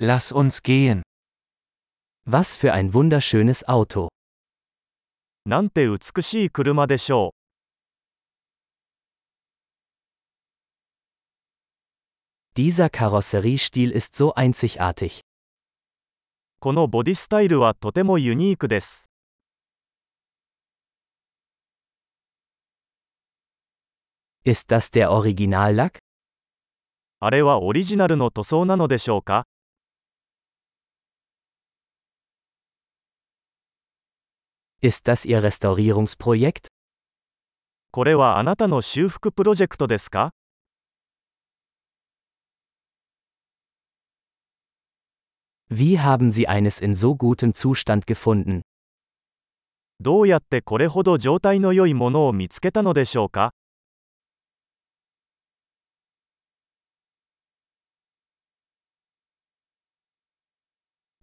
[0.00, 1.02] Lass uns gehen.
[2.24, 4.10] Was für ein wunderschönes Auto.
[5.44, 7.34] なんて美しい車でしょ
[12.54, 15.18] Dieser Karosseriestil ist so einzigartig.
[15.18, 15.22] う。
[16.60, 19.10] このボディスタイルはとてもユニークです。
[24.44, 25.98] Ist das der Originallack?
[27.18, 29.44] あれはオリジナルの塗装なのでしょうか
[34.81, 36.67] Ist das Ihr Restaurierungsprojekt?
[37.91, 40.31] これはあなたの修復プロジェクトですか
[45.69, 48.61] Wie haben Sie eines in so gutem Zustand gefunden?
[49.99, 53.53] どうやってこれほど状態の良いものを見つけたのでしょうか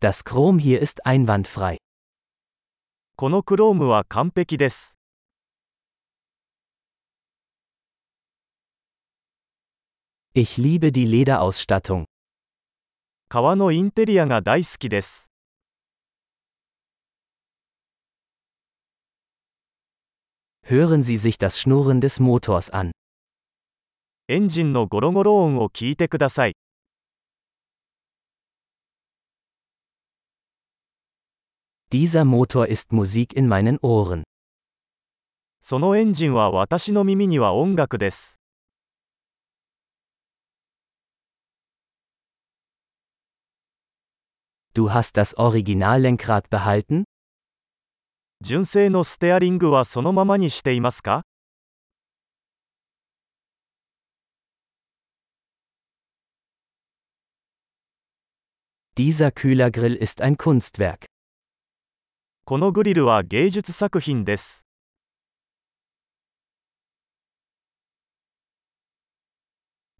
[0.00, 1.76] Das Chrom hier ist einwandfrei.
[3.17, 4.99] このクロームは完璧です。
[10.33, 12.07] Ich liebe die Lederausstattung.
[13.29, 15.31] 革のインテリアが大好きです。
[20.67, 22.91] Hören Sie sich das Schnurren des Motors an.
[24.27, 26.57] エンジンのゴロゴロ音を聞いてください。
[31.94, 34.22] Dieser Motor ist Musik in meinen Ohren.
[35.60, 38.40] そのエンジンは私の耳には音楽です。
[44.72, 47.04] Du hast das Originallenkrad behalten?
[48.40, 51.22] 純正のステアリングはそのままにしていますか
[58.96, 61.06] Dieser Kühlergrill ist ein Kunstwerk.
[62.47, 64.67] このグリルは芸術作品です。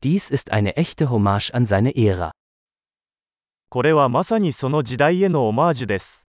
[0.03, 2.33] Dies ist eine echte Hommage an seine Ära.
[3.69, 6.27] これはまさにその時代へのオマージュです。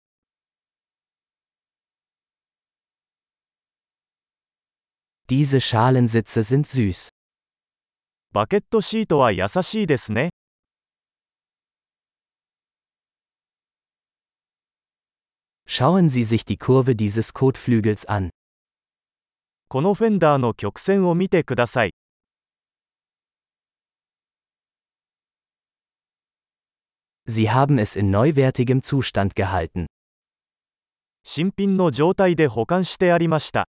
[5.28, 7.10] Diese Schalensitze sind süß.
[8.32, 10.30] バケットシートは優しいですね。
[15.69, 18.29] Schauen Sie sich die Kurve dieses Kotflügels an.
[19.67, 21.93] このフェンダーの曲線を見てください。
[27.27, 29.87] Sie haben es in neuwertigem Zustand gehalten.
[31.23, 33.67] 新品の状態で保管してありました。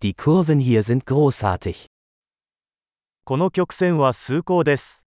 [0.00, 1.86] Die Kurven hier sind großartig.
[3.24, 5.05] この曲線は崇高です。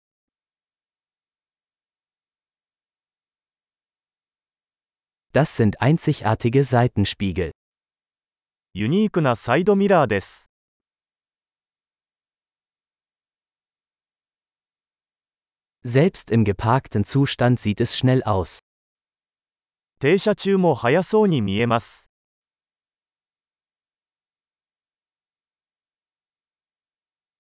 [5.32, 7.52] Das sind einzigartige Seitenspiegel.
[8.74, 10.50] ユニークなサイドミラーです。
[15.84, 18.60] Selbst im geparkten Zustand sieht es schnell aus.
[20.00, 22.10] 停車中も速そうに見えます。